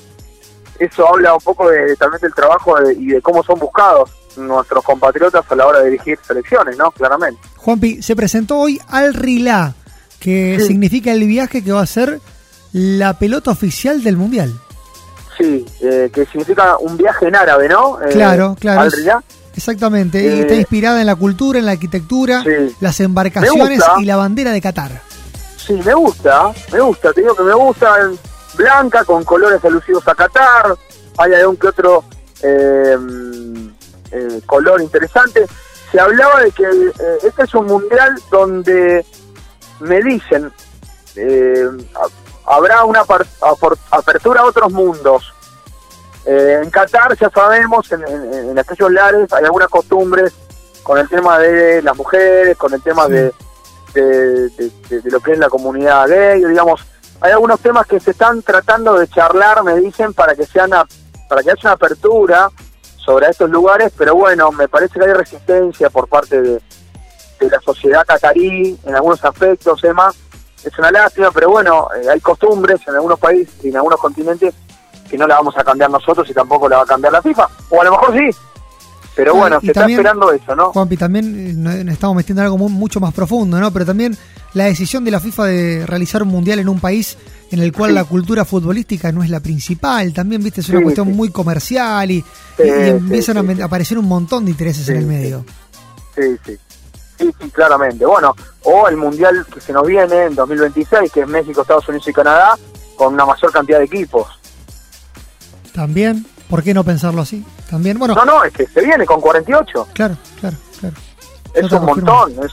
eso 0.79 1.07
habla 1.07 1.33
un 1.35 1.41
poco 1.41 1.69
de 1.69 1.95
también 1.97 2.21
del 2.21 2.33
trabajo 2.33 2.79
de- 2.79 2.93
y 2.93 3.07
de 3.07 3.21
cómo 3.21 3.43
son 3.43 3.59
buscados 3.59 4.09
nuestros 4.37 4.83
compatriotas 4.83 5.43
a 5.49 5.55
la 5.55 5.67
hora 5.67 5.79
de 5.79 5.91
dirigir 5.91 6.17
selecciones 6.25 6.77
no 6.77 6.91
claramente 6.91 7.39
Juanpi, 7.57 8.01
se 8.01 8.15
presentó 8.15 8.57
hoy 8.59 8.79
Al 8.89 9.13
Rilá, 9.13 9.73
que 10.19 10.57
Sí. 10.59 10.67
significa 10.67 11.11
el 11.11 11.25
viaje 11.27 11.63
que 11.63 11.71
va 11.71 11.81
a 11.81 11.85
ser 11.85 12.19
la 12.73 13.17
pelota 13.19 13.51
oficial 13.51 14.03
del 14.03 14.17
Mundial. 14.17 14.51
sí 15.37 15.65
eh, 15.81 16.09
que 16.13 16.25
significa 16.25 16.77
un 16.77 16.97
viaje 16.97 17.27
en 17.27 17.35
árabe 17.35 17.67
no 17.69 18.01
Eh, 18.01 18.09
Claro, 18.11 18.55
claro. 18.59 18.81
Al 18.81 18.91
Riyadh. 18.91 19.21
Exactamente, 19.55 20.19
y 20.23 20.27
Eh, 20.27 20.39
está 20.41 20.55
inspirada 20.55 20.99
en 20.99 21.05
la 21.05 21.15
cultura, 21.15 21.59
en 21.59 21.65
la 21.67 21.73
arquitectura, 21.73 22.41
Sí. 22.41 22.75
las 22.79 22.99
embarcaciones 22.99 23.81
y 23.99 24.05
la 24.05 24.15
bandera 24.15 24.51
de 24.51 24.59
Qatar. 24.61 25.01
Sí, 25.65 25.74
me 25.86 25.94
gusta, 25.94 26.51
me 26.71 26.80
gusta, 26.81 27.13
te 27.13 27.21
digo 27.21 27.36
que 27.36 27.44
me 27.44 27.54
gusta, 27.54 27.95
blanca, 28.56 29.04
con 29.06 29.24
colores 29.24 29.63
alusivos 29.63 30.06
a 30.07 30.13
Qatar, 30.15 30.75
hay 31.18 31.33
algún 31.33 31.56
que 31.57 31.68
otro 31.68 32.04
eh, 32.42 32.98
eh, 34.12 34.42
color 34.45 34.81
interesante. 34.81 35.45
Se 35.92 36.00
hablaba 36.00 36.42
de 36.42 36.51
que 36.51 36.63
eh, 36.63 37.18
este 37.24 37.44
es 37.44 37.54
un 37.56 37.68
mundial 37.68 38.15
donde 38.30 39.06
me 39.80 40.01
dicen, 40.01 40.51
eh, 41.15 41.65
ha- 41.95 42.56
habrá 42.56 42.83
una 42.83 43.06
apertura 43.92 44.42
a 44.42 44.45
otros 44.45 44.71
mundos. 44.71 45.33
En 46.25 46.69
Qatar 46.71 47.18
ya 47.18 47.30
sabemos, 47.30 47.92
en, 47.92 48.06
en- 48.07 48.50
en 48.51 48.60
aquellos 48.60 48.92
lares 48.92 49.31
hay 49.33 49.44
algunas 49.45 49.68
costumbres 49.69 50.33
con 50.81 50.98
el 50.98 51.07
tema 51.10 51.38
de 51.39 51.81
las 51.81 51.95
mujeres, 51.95 52.57
con 52.57 52.74
el 52.74 52.81
tema 52.81 53.07
de, 53.07 53.33
de, 53.93 54.49
de- 54.49 54.71
de- 55.01 55.11
lo 55.11 55.19
que 55.19 55.33
es 55.33 55.39
la 55.39 55.49
comunidad 55.49 56.07
gay, 56.07 56.43
digamos, 56.43 56.81
hay 57.21 57.31
algunos 57.31 57.59
temas 57.59 57.85
que 57.87 57.99
se 57.99 58.11
están 58.11 58.41
tratando 58.41 58.95
de 58.99 59.07
charlar, 59.07 59.63
me 59.63 59.75
dicen, 59.77 60.13
para 60.13 60.35
que 60.35 60.45
sean 60.45 60.73
a- 60.73 60.85
para 61.29 61.41
que 61.41 61.51
haya 61.51 61.61
una 61.63 61.71
apertura 61.73 62.49
sobre 62.97 63.27
estos 63.27 63.49
lugares, 63.49 63.91
pero 63.97 64.15
bueno, 64.15 64.51
me 64.51 64.67
parece 64.67 64.99
que 64.99 65.05
hay 65.05 65.13
resistencia 65.13 65.89
por 65.89 66.07
parte 66.07 66.41
de, 66.41 66.61
de 67.39 67.49
la 67.49 67.59
sociedad 67.61 68.05
catarí 68.05 68.77
en 68.85 68.95
algunos 68.95 69.23
aspectos, 69.23 69.83
Emma. 69.83 70.11
Es 70.63 70.77
una 70.79 70.91
lástima, 70.91 71.29
pero 71.31 71.49
bueno, 71.49 71.89
eh, 72.01 72.07
hay 72.09 72.21
costumbres 72.21 72.79
en 72.87 72.95
algunos 72.95 73.19
países 73.19 73.53
y 73.63 73.69
en 73.69 73.75
algunos 73.75 73.99
continentes 73.99 74.53
que 75.09 75.17
no 75.17 75.27
la 75.27 75.35
vamos 75.35 75.57
a 75.57 75.63
cambiar 75.63 75.89
nosotros 75.89 76.29
y 76.29 76.33
tampoco 76.33 76.69
la 76.69 76.77
va 76.77 76.83
a 76.83 76.87
cambiar 76.87 77.11
la 77.11 77.21
FIFA, 77.21 77.47
o 77.69 77.81
a 77.81 77.83
lo 77.83 77.91
mejor 77.91 78.13
sí. 78.17 78.29
Pero 79.15 79.33
Ah, 79.36 79.38
bueno, 79.38 79.60
y 79.62 79.68
se 79.68 79.74
también- 79.74 80.00
está 80.00 80.10
esperando 80.12 80.31
eso, 80.33 80.56
¿no? 80.56 80.71
Juanpi, 80.74 80.98
también 80.98 81.25
eh, 81.50 81.54
no- 81.56 81.83
nos 81.83 81.94
estamos 81.94 82.15
metiendo 82.15 82.42
en 82.42 82.45
algo 82.45 82.57
mu- 82.57 82.69
mucho 82.69 83.00
más 83.00 83.13
profundo, 83.13 83.60
¿no? 83.60 83.71
Pero 83.71 83.86
también 83.86 84.18
la 84.53 84.65
decisión 84.65 85.03
de 85.05 85.12
la 85.12 85.20
FIFA 85.20 85.46
de 85.46 85.86
realizar 85.86 86.24
un 86.24 86.29
mundial 86.29 86.60
en 86.60 86.67
un 86.70 86.79
país 86.79 87.15
en 87.51 87.62
el 87.62 87.72
cual 87.72 87.91
Sí. 87.91 87.96
la 87.96 88.03
cultura 88.05 88.43
futbolística 88.46 89.12
no 89.12 89.22
es 89.24 89.29
la 89.29 89.39
principal, 89.39 90.13
también, 90.13 90.43
viste, 90.43 90.62
es 90.62 90.70
una 90.70 90.79
Sí, 90.79 90.84
cuestión 90.86 91.08
sí. 91.10 91.13
muy 91.13 91.29
comercial 91.29 92.10
y, 92.10 92.25
empiezan 92.58 93.38
a 93.38 93.65
aparecer 93.65 93.98
un 94.00 94.05
montón 94.08 94.46
de 94.46 94.51
intereses 94.51 94.89
en 94.89 94.98
el 94.98 95.05
medio. 95.05 95.46
Sí, 96.15 96.24
sí. 96.46 96.58
Sí, 97.20 97.29
sí, 97.39 97.50
claramente. 97.51 98.03
Bueno, 98.08 98.36
o 98.63 98.88
el 98.88 98.98
mundial 98.98 99.46
que 99.53 99.62
se 99.62 99.72
nos 99.72 99.86
viene 99.86 100.24
en 100.25 100.36
2026, 100.36 101.12
que 101.12 101.22
es 101.22 101.27
México, 101.27 101.62
Estados 101.62 101.88
Unidos 101.88 102.08
y 102.08 102.13
Canadá, 102.13 102.58
con 102.98 103.13
una 103.13 103.25
mayor 103.25 103.51
cantidad 103.51 103.77
de 103.77 103.86
equipos. 103.86 104.27
También, 105.74 106.25
¿por 106.53 106.62
qué 106.63 106.72
no 106.72 106.83
pensarlo 106.83 107.24
así? 107.24 107.43
También, 107.67 107.98
bueno, 107.98 108.13
No, 108.13 108.25
no, 108.25 108.43
es 108.43 108.53
que 108.53 108.67
se 108.67 108.81
viene 108.81 109.07
con 109.07 109.19
48. 109.19 109.88
claro, 109.93 110.15
claro, 110.39 110.55
claro. 110.79 110.95
Es 111.55 111.72
un 111.72 111.83
montón. 111.83 112.31
Es, 112.45 112.51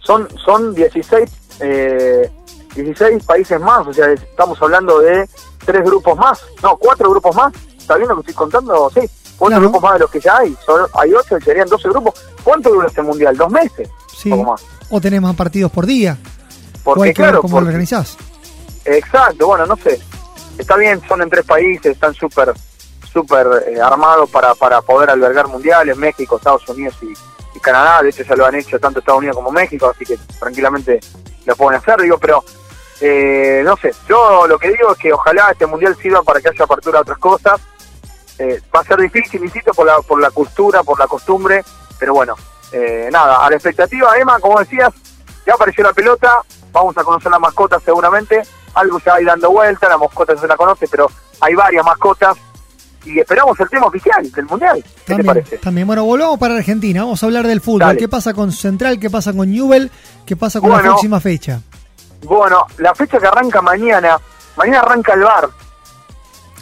son 0.00 0.26
son 0.42 0.74
16, 0.74 1.30
eh, 1.60 2.30
16 2.74 3.22
países 3.24 3.60
más. 3.60 3.86
O 3.86 3.92
sea, 3.92 4.06
estamos 4.12 4.56
hablando 4.62 4.98
de 5.00 5.28
tres 5.62 5.84
grupos 5.84 6.16
más. 6.16 6.40
No, 6.62 6.78
cuatro 6.78 7.10
grupos 7.10 7.36
más. 7.36 7.52
¿Está 7.78 7.96
bien 7.98 8.08
lo 8.08 8.14
que 8.14 8.20
estoy 8.22 8.34
contando? 8.34 8.90
Sí, 8.94 9.00
cuatro 9.36 9.58
Claro. 9.58 9.60
grupos 9.60 9.82
más 9.82 9.92
de 9.92 9.98
los 9.98 10.10
que 10.10 10.20
ya 10.20 10.38
hay. 10.38 10.56
Son- 10.64 10.88
hay 10.94 11.12
ocho 11.12 11.36
y 11.36 11.42
serían 11.42 11.68
12 11.68 11.86
grupos. 11.90 12.14
¿Cuánto 12.42 12.70
dura 12.70 12.86
este 12.86 13.02
mundial? 13.02 13.36
¿Dos 13.36 13.50
meses? 13.50 13.90
Sí. 14.16 14.30
Poco 14.30 14.52
más. 14.52 14.62
O 14.88 15.00
tenés 15.02 15.20
más 15.20 15.36
partidos 15.36 15.70
por 15.70 15.84
día. 15.84 16.16
o 16.16 16.84
Porque, 16.84 17.08
hay 17.10 17.14
que 17.14 17.20
ver 17.22 17.30
claro, 17.32 17.42
cómo 17.42 17.56
lo 17.56 17.60
porque- 17.60 17.68
organizás. 17.68 18.16
Exacto, 18.86 19.46
bueno, 19.48 19.66
no 19.66 19.76
sé. 19.76 20.00
Está 20.56 20.76
bien, 20.76 21.00
son 21.06 21.20
en 21.20 21.28
tres 21.28 21.44
países, 21.44 21.92
están 21.92 22.14
súper 22.14 22.54
súper 23.14 23.46
eh, 23.68 23.80
armados 23.80 24.28
para, 24.28 24.54
para 24.54 24.82
poder 24.82 25.08
albergar 25.08 25.46
mundiales, 25.48 25.96
México, 25.96 26.36
Estados 26.36 26.68
Unidos 26.68 26.96
y, 27.00 27.14
Canadá, 27.60 28.02
de 28.02 28.10
hecho 28.10 28.24
ya 28.24 28.36
lo 28.36 28.44
han 28.44 28.56
hecho 28.56 28.78
tanto 28.78 28.98
Estados 28.98 29.20
Unidos 29.20 29.36
como 29.36 29.50
México, 29.50 29.88
así 29.88 30.04
que 30.04 30.18
tranquilamente 30.38 31.00
lo 31.46 31.56
pueden 31.56 31.80
hacer, 31.80 31.98
digo, 32.02 32.18
pero 32.18 32.44
eh, 33.00 33.62
no 33.64 33.74
sé, 33.78 33.94
yo 34.06 34.46
lo 34.46 34.58
que 34.58 34.68
digo 34.68 34.92
es 34.92 34.98
que 34.98 35.10
ojalá 35.14 35.50
este 35.50 35.64
mundial 35.64 35.96
sirva 35.96 36.22
para 36.22 36.40
que 36.42 36.50
haya 36.50 36.64
apertura 36.64 36.98
a 36.98 37.02
otras 37.02 37.18
cosas, 37.18 37.58
Eh, 38.36 38.60
va 38.74 38.80
a 38.80 38.84
ser 38.84 38.98
difícil, 38.98 39.44
insisto, 39.44 39.72
por 39.72 39.86
la, 39.86 40.02
por 40.02 40.20
la 40.20 40.30
cultura, 40.30 40.82
por 40.82 40.98
la 40.98 41.06
costumbre, 41.06 41.62
pero 42.00 42.14
bueno, 42.14 42.34
eh, 42.72 43.08
nada, 43.12 43.46
a 43.46 43.48
la 43.48 43.54
expectativa, 43.54 44.18
Emma, 44.18 44.40
como 44.40 44.58
decías, 44.58 44.92
ya 45.46 45.54
apareció 45.54 45.84
la 45.84 45.92
pelota, 45.92 46.42
vamos 46.72 46.98
a 46.98 47.04
conocer 47.04 47.30
la 47.30 47.38
mascota 47.38 47.78
seguramente, 47.78 48.42
algo 48.74 48.98
ya 48.98 49.14
hay 49.14 49.24
dando 49.24 49.52
vuelta, 49.52 49.88
la 49.88 49.98
mascota 49.98 50.36
se 50.36 50.48
la 50.48 50.56
conoce, 50.56 50.88
pero 50.88 51.06
hay 51.40 51.54
varias 51.54 51.84
mascotas, 51.84 52.36
y 53.04 53.20
esperamos 53.20 53.58
el 53.60 53.68
tema 53.68 53.86
oficial 53.86 54.30
del 54.32 54.44
Mundial. 54.46 54.82
¿Qué 54.82 55.14
también, 55.14 55.18
te 55.34 55.40
parece? 55.42 55.58
También, 55.58 55.86
bueno, 55.86 56.04
volvamos 56.04 56.38
para 56.38 56.56
Argentina, 56.56 57.02
vamos 57.02 57.22
a 57.22 57.26
hablar 57.26 57.46
del 57.46 57.60
fútbol. 57.60 57.80
Dale. 57.80 57.98
¿Qué 57.98 58.08
pasa 58.08 58.32
con 58.34 58.50
Central? 58.52 58.98
¿Qué 58.98 59.10
pasa 59.10 59.32
con 59.32 59.50
Newell? 59.50 59.90
¿Qué 60.26 60.36
pasa 60.36 60.60
con 60.60 60.70
la 60.70 60.80
próxima 60.80 61.20
fecha? 61.20 61.60
Bueno, 62.24 62.66
la 62.78 62.94
fecha 62.94 63.18
que 63.18 63.26
arranca 63.26 63.60
mañana, 63.60 64.18
mañana 64.56 64.80
arranca 64.80 65.12
el 65.14 65.20
bar. 65.20 65.48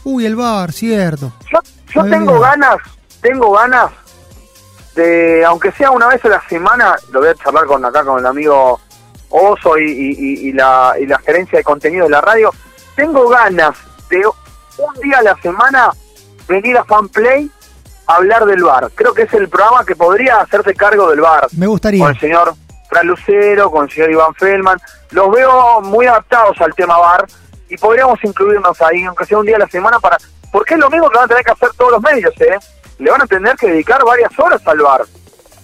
Uy, 0.05 0.27
el 0.27 0.35
bar, 0.37 0.73
cierto. 0.73 1.33
Yo, 1.53 1.59
yo 1.95 2.05
tengo 2.11 2.41
ganas, 2.41 2.77
tengo 3.21 3.53
ganas 3.53 3.91
de, 4.97 5.45
aunque 5.45 5.71
sea 5.73 5.91
una 5.91 6.09
vez 6.09 6.25
a 6.25 6.29
la 6.29 6.43
semana, 6.49 6.97
lo 7.13 7.21
voy 7.21 7.29
a 7.29 7.35
charlar 7.37 7.65
con 7.67 7.85
acá 7.85 8.05
con 8.05 8.19
el 8.19 8.27
amigo 8.27 8.81
Oso 9.31 9.79
y, 9.79 9.91
y- 9.91 10.17
y- 10.19 10.49
y 10.49 10.53
la, 10.53 10.95
y 11.01 11.07
la 11.07 11.19
gerencia 11.21 11.57
de 11.59 11.65
contenido 11.65 12.05
de 12.05 12.11
la 12.11 12.21
radio, 12.21 12.51
tengo 12.95 13.29
ganas 13.29 13.75
de 14.11 14.19
un 14.27 15.01
día 15.03 15.19
a 15.19 15.23
la 15.23 15.37
semana 15.41 15.91
venir 16.49 16.77
a 16.77 16.85
Fanplay 16.85 17.51
a 18.07 18.15
hablar 18.17 18.45
del 18.47 18.63
bar. 18.63 18.91
Creo 18.95 19.15
que 19.15 19.23
es 19.23 19.33
el 19.35 19.49
programa 19.49 19.85
que 19.85 19.97
podría 19.97 20.41
hacerse 20.41 20.75
cargo 20.75 21.11
del 21.11 21.21
bar. 21.21 21.47
Me 21.53 21.67
gustaría. 21.67 22.05
Con 22.05 22.15
el 22.15 22.21
señor 22.21 22.55
Fran 22.89 23.07
Lucero, 23.07 23.71
con 23.71 23.85
el 23.85 23.91
señor 23.91 24.11
Iván 24.11 24.35
Feldman. 24.35 24.79
Los 25.11 25.31
veo 25.31 25.81
muy 25.83 26.07
adaptados 26.07 26.61
al 26.61 26.75
tema 26.75 26.99
bar 26.99 27.27
y 27.69 27.77
podríamos 27.77 28.19
incluirnos 28.23 28.81
ahí, 28.83 29.05
aunque 29.05 29.25
sea 29.25 29.39
un 29.39 29.47
día 29.47 29.57
a 29.57 29.61
la 29.61 29.69
semana, 29.69 29.99
para 29.99 30.19
porque 30.51 30.75
es 30.75 30.81
lo 30.81 30.91
mismo 30.91 31.09
que 31.09 31.17
van 31.17 31.25
a 31.25 31.29
tener 31.29 31.45
que 31.45 31.53
hacer 31.53 31.71
todos 31.79 31.93
los 31.93 32.03
medios, 32.03 32.35
¿eh? 32.41 32.59
Le 32.99 33.11
van 33.11 33.23
a 33.23 33.27
tener 33.27 33.57
que 33.57 33.69
dedicar 33.69 34.05
varias 34.05 34.31
horas 34.39 34.61
al 34.67 34.79
bar. 34.79 35.03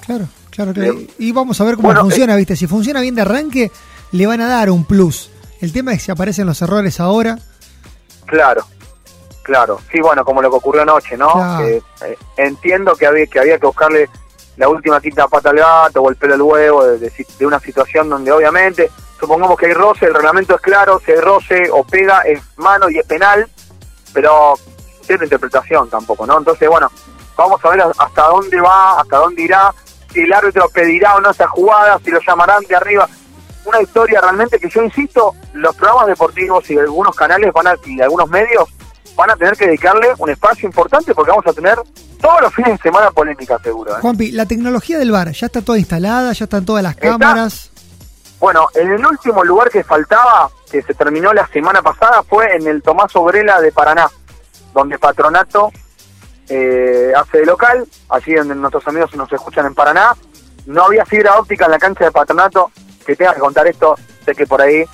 Claro, 0.06 0.26
claro, 0.50 0.72
claro. 0.72 0.94
Y 1.18 1.32
vamos 1.32 1.60
a 1.60 1.64
ver 1.64 1.76
cómo 1.76 1.88
Bueno, 1.88 2.00
funciona, 2.00 2.34
¿viste? 2.36 2.56
Si 2.56 2.66
funciona 2.66 3.02
bien 3.02 3.14
de 3.14 3.20
arranque, 3.20 3.70
le 4.12 4.26
van 4.26 4.40
a 4.40 4.48
dar 4.48 4.70
un 4.70 4.86
plus. 4.86 5.30
El 5.60 5.72
tema 5.72 5.92
es 5.92 6.02
si 6.02 6.10
aparecen 6.10 6.46
los 6.46 6.62
errores 6.62 7.00
ahora, 7.00 7.38
Claro, 8.24 8.66
claro. 9.48 9.80
Sí, 9.90 9.98
bueno, 10.00 10.24
como 10.26 10.42
lo 10.42 10.50
que 10.50 10.56
ocurrió 10.56 10.82
anoche, 10.82 11.16
¿no? 11.16 11.32
Claro. 11.32 11.66
Eh, 11.66 11.82
entiendo 12.36 12.94
que 12.94 13.06
había, 13.06 13.26
que 13.26 13.40
había 13.40 13.58
que 13.58 13.66
buscarle 13.66 14.10
la 14.58 14.68
última 14.68 15.00
quinta 15.00 15.26
pata 15.26 15.48
al 15.48 15.56
gato 15.56 16.02
o 16.02 16.10
el 16.10 16.16
pelo 16.16 16.34
al 16.34 16.42
huevo 16.42 16.84
de, 16.84 16.98
de 16.98 17.26
de 17.38 17.46
una 17.46 17.58
situación 17.58 18.10
donde 18.10 18.30
obviamente, 18.30 18.90
supongamos 19.18 19.56
que 19.56 19.66
hay 19.66 19.72
roce, 19.72 20.04
el 20.04 20.14
reglamento 20.14 20.54
es 20.54 20.60
claro, 20.60 21.00
si 21.02 21.12
hay 21.12 21.20
roce 21.20 21.70
o 21.72 21.82
pega 21.82 22.20
es 22.22 22.42
mano 22.56 22.90
y 22.90 22.98
es 22.98 23.06
penal, 23.06 23.48
pero 24.12 24.54
tiene 25.06 25.24
interpretación 25.24 25.88
tampoco, 25.88 26.26
¿no? 26.26 26.36
Entonces, 26.36 26.68
bueno, 26.68 26.90
vamos 27.34 27.64
a 27.64 27.70
ver 27.70 27.82
hasta 27.98 28.22
dónde 28.24 28.60
va, 28.60 29.00
hasta 29.00 29.16
dónde 29.16 29.42
irá, 29.42 29.72
si 30.12 30.20
el 30.20 30.32
árbitro 30.32 30.68
pedirá 30.68 31.16
o 31.16 31.20
no 31.22 31.30
esa 31.30 31.48
jugada, 31.48 31.98
si 32.04 32.10
lo 32.10 32.20
llamarán 32.20 32.62
de 32.64 32.76
arriba. 32.76 33.08
Una 33.64 33.80
historia 33.80 34.20
realmente 34.20 34.58
que 34.58 34.68
yo 34.68 34.82
insisto, 34.82 35.34
los 35.54 35.74
programas 35.74 36.08
deportivos 36.08 36.68
y 36.70 36.78
algunos 36.78 37.16
canales 37.16 37.50
van 37.54 37.68
a, 37.68 37.74
y 37.86 38.00
algunos 38.02 38.28
medios 38.28 38.68
van 39.18 39.32
a 39.32 39.36
tener 39.36 39.56
que 39.56 39.66
dedicarle 39.66 40.14
un 40.16 40.30
espacio 40.30 40.66
importante 40.68 41.12
porque 41.12 41.32
vamos 41.32 41.46
a 41.48 41.52
tener 41.52 41.76
todos 42.20 42.40
los 42.40 42.54
fines 42.54 42.70
de 42.70 42.78
semana 42.78 43.10
polémica 43.10 43.58
seguro. 43.58 43.96
¿eh? 43.96 44.00
Juanpi, 44.00 44.30
la 44.30 44.46
tecnología 44.46 44.96
del 44.96 45.10
bar 45.10 45.32
ya 45.32 45.46
está 45.46 45.60
toda 45.60 45.76
instalada, 45.76 46.32
ya 46.32 46.44
están 46.44 46.64
todas 46.64 46.84
las 46.84 46.94
Está. 46.94 47.18
cámaras. 47.18 47.72
Bueno, 48.38 48.68
en 48.76 48.92
el 48.92 49.04
último 49.04 49.42
lugar 49.42 49.70
que 49.70 49.82
faltaba, 49.82 50.48
que 50.70 50.82
se 50.82 50.94
terminó 50.94 51.32
la 51.32 51.48
semana 51.48 51.82
pasada, 51.82 52.22
fue 52.22 52.54
en 52.54 52.68
el 52.68 52.80
Tomás 52.80 53.14
Obrela 53.16 53.60
de 53.60 53.72
Paraná, 53.72 54.08
donde 54.72 54.96
Patronato 55.00 55.72
eh, 56.48 57.12
hace 57.16 57.38
de 57.38 57.46
local, 57.46 57.84
allí 58.10 58.34
donde 58.34 58.54
nuestros 58.54 58.86
amigos 58.86 59.12
nos 59.16 59.32
escuchan 59.32 59.66
en 59.66 59.74
Paraná. 59.74 60.14
No 60.66 60.84
había 60.84 61.04
fibra 61.04 61.36
óptica 61.40 61.64
en 61.64 61.72
la 61.72 61.78
cancha 61.80 62.04
de 62.04 62.12
Patronato, 62.12 62.70
que 63.04 63.16
tenga 63.16 63.34
que 63.34 63.40
contar 63.40 63.66
esto, 63.66 63.96
sé 64.24 64.36
que 64.36 64.46
por 64.46 64.62
ahí 64.62 64.84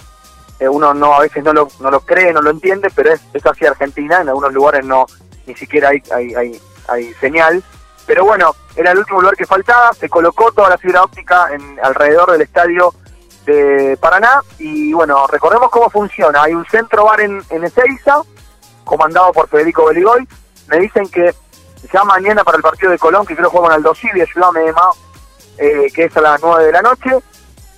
eh, 0.64 0.68
uno 0.68 0.94
no 0.94 1.14
a 1.14 1.20
veces 1.20 1.44
no 1.44 1.52
lo, 1.52 1.68
no 1.80 1.90
lo 1.90 2.00
cree, 2.00 2.32
no 2.32 2.42
lo 2.42 2.50
entiende, 2.50 2.90
pero 2.94 3.12
es, 3.12 3.20
es 3.32 3.44
así 3.46 3.66
Argentina, 3.66 4.20
en 4.20 4.28
algunos 4.28 4.52
lugares 4.52 4.84
no 4.84 5.06
ni 5.46 5.54
siquiera 5.54 5.90
hay, 5.90 6.02
hay, 6.10 6.34
hay, 6.34 6.62
hay 6.88 7.14
señal. 7.14 7.62
Pero 8.06 8.24
bueno, 8.24 8.54
era 8.76 8.92
el 8.92 8.98
último 8.98 9.20
lugar 9.20 9.36
que 9.36 9.46
faltaba, 9.46 9.92
se 9.92 10.08
colocó 10.08 10.52
toda 10.52 10.70
la 10.70 10.78
fibra 10.78 11.02
óptica 11.02 11.48
en 11.52 11.78
alrededor 11.82 12.32
del 12.32 12.42
estadio 12.42 12.94
de 13.46 13.96
Paraná 14.00 14.40
y 14.58 14.92
bueno, 14.92 15.26
recordemos 15.26 15.70
cómo 15.70 15.90
funciona. 15.90 16.42
Hay 16.42 16.54
un 16.54 16.64
centro 16.66 17.04
bar 17.04 17.20
en, 17.20 17.42
en 17.50 17.64
Ezeiza, 17.64 18.22
comandado 18.84 19.32
por 19.32 19.48
Federico 19.48 19.86
Beligoy. 19.86 20.26
Me 20.68 20.78
dicen 20.80 21.08
que 21.08 21.34
ya 21.92 22.04
mañana 22.04 22.44
para 22.44 22.56
el 22.56 22.62
partido 22.62 22.90
de 22.90 22.98
Colón, 22.98 23.26
que 23.26 23.36
creo 23.36 23.50
que 23.50 23.56
juegan 23.56 23.76
al 23.76 23.82
Dosivi, 23.82 24.20
ayúdame 24.20 24.72
Mao, 24.72 24.96
eh, 25.58 25.90
que 25.94 26.04
es 26.04 26.16
a 26.16 26.20
las 26.20 26.42
9 26.42 26.64
de 26.64 26.72
la 26.72 26.82
noche. 26.82 27.10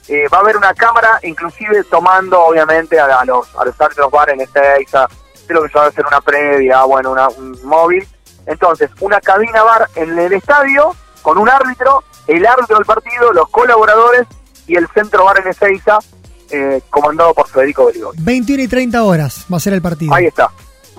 Eh, 0.09 0.29
va 0.33 0.39
a 0.39 0.41
haber 0.41 0.57
una 0.57 0.73
cámara, 0.75 1.19
inclusive 1.23 1.83
tomando 1.85 2.41
obviamente 2.41 2.99
a, 2.99 3.07
a 3.07 3.25
los 3.25 3.55
a 3.57 3.65
los 3.65 3.81
árbitros 3.81 4.11
bar 4.11 4.31
en 4.31 4.41
Ezeiza, 4.41 5.09
creo 5.47 5.63
que 5.63 5.69
se 5.69 5.79
va 5.79 5.85
a 5.87 5.89
hacer 5.89 6.07
una 6.07 6.21
previa, 6.21 6.85
bueno, 6.85 7.13
una, 7.13 7.29
un 7.29 7.59
móvil. 7.65 8.07
Entonces, 8.47 8.91
una 9.01 9.21
cabina 9.21 9.63
bar 9.63 9.89
en 9.97 10.17
el 10.19 10.33
estadio 10.33 10.95
con 11.23 11.39
un 11.39 11.49
árbitro, 11.49 12.05
el 12.29 12.47
árbitro 12.47 12.77
del 12.77 12.87
partido, 12.87 13.33
los 13.33 13.49
colaboradores 13.49 14.27
y 14.67 14.77
el 14.77 14.87
centro 14.95 15.25
bar 15.25 15.41
en 15.41 15.49
Ezeiza, 15.49 15.99
eh, 16.51 16.81
comandado 16.91 17.35
por 17.35 17.49
Federico 17.49 17.87
Beligoy. 17.87 18.17
21 18.19 18.63
y 18.63 18.69
30 18.69 19.03
horas 19.03 19.47
va 19.53 19.57
a 19.57 19.61
ser 19.61 19.73
el 19.73 19.83
partido. 19.83 20.15
Ahí 20.15 20.27
está, 20.27 20.49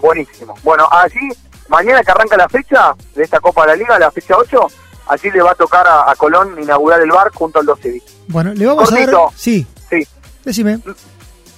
buenísimo. 0.01 0.55
Bueno, 0.63 0.87
allí, 0.91 1.29
mañana 1.69 2.03
que 2.03 2.11
arranca 2.11 2.35
la 2.35 2.49
fecha 2.49 2.93
de 3.15 3.23
esta 3.23 3.39
Copa 3.39 3.61
de 3.61 3.67
la 3.67 3.75
Liga, 3.77 3.99
la 3.99 4.11
fecha 4.11 4.35
8, 4.37 4.67
allí 5.09 5.31
le 5.31 5.41
va 5.41 5.51
a 5.51 5.55
tocar 5.55 5.87
a, 5.87 6.09
a 6.09 6.15
Colón 6.15 6.61
inaugurar 6.61 7.01
el 7.01 7.11
bar 7.11 7.31
junto 7.33 7.59
al 7.59 7.65
12 7.65 8.01
Bueno, 8.27 8.53
le 8.53 8.65
vamos 8.65 8.87
a 8.91 8.95
Cortito. 8.95 9.11
dar. 9.11 9.29
Sí, 9.35 9.65
Sí, 9.89 10.05
decime, 10.43 10.79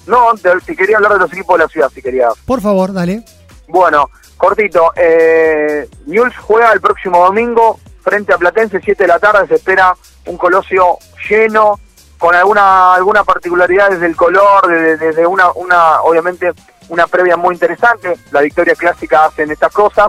no, 0.08 0.34
de- 0.34 0.60
si 0.66 0.76
quería 0.76 0.98
hablar 0.98 1.14
de 1.14 1.20
los 1.20 1.32
equipos 1.34 1.58
de 1.58 1.64
la 1.64 1.70
ciudad, 1.70 1.90
si 1.94 2.02
quería. 2.02 2.30
por 2.46 2.62
favor, 2.62 2.94
dale. 2.94 3.24
Bueno, 3.68 4.10
cortito, 4.38 4.92
eh, 4.96 5.88
Newell's 6.08 6.36
juega 6.38 6.72
el 6.74 6.82
próximo 6.82 7.24
domingo 7.26 7.80
frente 8.02 8.34
a 8.34 8.38
Platense, 8.38 8.80
7 8.84 9.04
de 9.04 9.08
la 9.08 9.20
tarde, 9.20 9.48
se 9.48 9.56
espera 9.56 9.94
un 10.26 10.38
colosio 10.38 10.98
lleno, 11.30 11.80
con 12.18 12.34
alguna 12.36 12.94
alguna 12.96 13.24
particularidad 13.24 13.92
desde 13.92 14.08
el 14.08 14.16
color, 14.16 14.68
desde, 14.68 14.98
desde 14.98 15.26
una, 15.28 15.52
una, 15.54 16.02
obviamente, 16.02 16.52
una 16.90 17.06
previa 17.08 17.38
muy 17.38 17.54
interesante, 17.54 18.16
la 18.32 18.42
victoria 18.42 18.74
clásica 18.76 19.26
hacen 19.26 19.52
estas 19.52 19.72
cosas, 19.72 20.08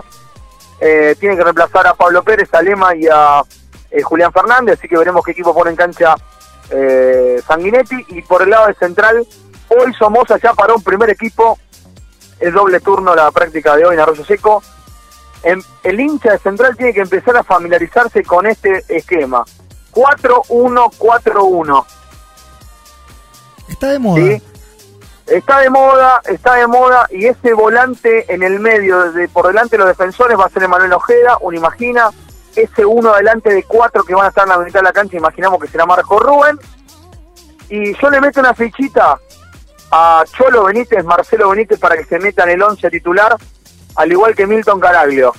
eh, 0.81 1.15
tiene 1.19 1.37
que 1.37 1.43
reemplazar 1.43 1.87
a 1.87 1.93
Pablo 1.93 2.21
Pérez, 2.23 2.53
a 2.53 2.61
Lema 2.61 2.93
y 2.95 3.07
a 3.07 3.41
eh, 3.91 4.01
Julián 4.01 4.33
Fernández, 4.33 4.77
así 4.79 4.87
que 4.89 4.97
veremos 4.97 5.23
qué 5.23 5.31
equipo 5.31 5.53
pone 5.53 5.69
en 5.71 5.75
cancha 5.77 6.15
eh, 6.71 7.41
Sanguinetti, 7.47 8.05
y 8.09 8.21
por 8.23 8.41
el 8.41 8.49
lado 8.49 8.67
de 8.67 8.73
Central, 8.73 9.25
hoy 9.69 9.93
Somoza 9.93 10.37
ya 10.37 10.53
paró 10.53 10.75
un 10.75 10.83
primer 10.83 11.09
equipo, 11.09 11.57
es 12.39 12.53
doble 12.53 12.79
turno 12.79 13.13
la 13.15 13.29
práctica 13.31 13.75
de 13.75 13.85
hoy 13.85 13.93
en 13.93 13.99
Arroyo 14.01 14.25
Seco. 14.25 14.61
En- 15.43 15.63
el 15.83 15.99
hincha 15.99 16.31
de 16.33 16.39
Central 16.39 16.75
tiene 16.75 16.93
que 16.93 17.01
empezar 17.01 17.35
a 17.37 17.43
familiarizarse 17.43 18.23
con 18.23 18.45
este 18.47 18.83
esquema. 18.89 19.43
4-1-4-1. 19.91 21.85
Está 23.69 23.87
de 23.89 23.99
moda. 23.99 24.21
¿sí? 24.21 24.41
Está 25.31 25.59
de 25.59 25.69
moda, 25.69 26.21
está 26.25 26.55
de 26.55 26.67
moda 26.67 27.07
y 27.09 27.25
ese 27.25 27.53
volante 27.53 28.25
en 28.33 28.43
el 28.43 28.59
medio, 28.59 29.13
de, 29.13 29.29
por 29.29 29.47
delante 29.47 29.77
de 29.77 29.77
los 29.77 29.87
defensores 29.87 30.37
va 30.37 30.47
a 30.47 30.49
ser 30.49 30.63
Emanuel 30.63 30.91
Ojeda, 30.91 31.37
uno 31.39 31.55
imagina. 31.57 32.09
Ese 32.53 32.83
uno 32.85 33.13
delante 33.13 33.53
de 33.53 33.63
cuatro 33.63 34.03
que 34.03 34.13
van 34.13 34.25
a 34.25 34.27
estar 34.27 34.43
en 34.43 34.49
la 34.49 34.57
mitad 34.57 34.81
de 34.81 34.83
la 34.83 34.91
cancha, 34.91 35.15
imaginamos 35.15 35.61
que 35.61 35.69
será 35.69 35.85
Marco 35.85 36.19
Rubén. 36.19 36.59
Y 37.69 37.97
yo 37.97 38.09
le 38.09 38.19
meto 38.19 38.41
una 38.41 38.53
fichita 38.53 39.17
a 39.89 40.25
Cholo 40.37 40.65
Benítez, 40.65 41.05
Marcelo 41.05 41.49
Benítez, 41.51 41.79
para 41.79 41.95
que 41.95 42.03
se 42.03 42.19
meta 42.19 42.43
en 42.43 42.49
el 42.49 42.61
11 42.61 42.89
titular, 42.89 43.37
al 43.95 44.11
igual 44.11 44.35
que 44.35 44.45
Milton 44.45 44.81
Caraglio, 44.81 45.31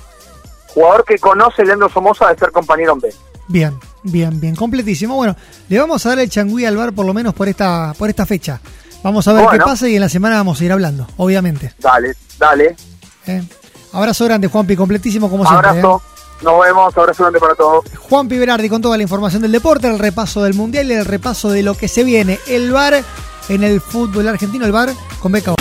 jugador 0.68 1.04
que 1.04 1.18
conoce 1.18 1.66
Leandro 1.66 1.90
Somoza 1.90 2.30
de 2.30 2.38
ser 2.38 2.50
compañero 2.50 2.94
en 2.94 3.00
B. 3.00 3.14
Bien, 3.48 3.78
bien, 4.04 4.40
bien, 4.40 4.56
completísimo. 4.56 5.16
Bueno, 5.16 5.36
le 5.68 5.78
vamos 5.78 6.06
a 6.06 6.08
dar 6.08 6.20
el 6.20 6.30
changüí 6.30 6.64
al 6.64 6.78
bar 6.78 6.94
por 6.94 7.04
lo 7.04 7.12
menos 7.12 7.34
por 7.34 7.46
esta, 7.46 7.92
por 7.98 8.08
esta 8.08 8.24
fecha. 8.24 8.58
Vamos 9.02 9.26
a 9.28 9.32
ver 9.32 9.44
Bueno. 9.44 9.58
qué 9.58 9.64
pasa 9.70 9.88
y 9.88 9.94
en 9.96 10.00
la 10.00 10.08
semana 10.08 10.36
vamos 10.36 10.60
a 10.60 10.64
ir 10.64 10.72
hablando, 10.72 11.06
obviamente. 11.16 11.74
Dale, 11.78 12.14
dale. 12.38 12.76
¿eh? 13.26 13.42
Abrazo 13.92 14.24
grande, 14.24 14.48
Juanpi, 14.48 14.76
completísimo 14.76 15.28
como 15.28 15.44
siempre. 15.44 15.68
Abrazo. 15.68 16.02
Nos 16.42 16.60
vemos. 16.60 16.96
Abrazo 16.96 17.22
grande 17.24 17.38
para 17.40 17.54
todos. 17.54 17.84
¿eh? 17.86 17.96
Juanpi 17.96 18.38
Berardi 18.38 18.68
con 18.68 18.80
toda 18.82 18.96
la 18.96 19.02
información 19.02 19.42
del 19.42 19.52
deporte, 19.52 19.88
el 19.88 19.98
repaso 19.98 20.42
del 20.42 20.54
mundial 20.54 20.90
y 20.90 20.94
el 20.94 21.04
repaso 21.04 21.50
de 21.50 21.62
lo 21.62 21.74
que 21.74 21.88
se 21.88 22.04
viene. 22.04 22.38
El 22.46 22.72
bar 22.72 23.02
en 23.48 23.64
el 23.64 23.80
fútbol 23.80 24.28
argentino, 24.28 24.64
el 24.64 24.72
bar 24.72 24.90
con 25.20 25.32
beca. 25.32 25.54